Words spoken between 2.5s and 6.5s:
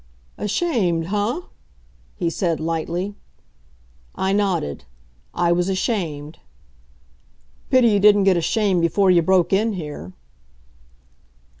lightly. I nodded. I was ashamed.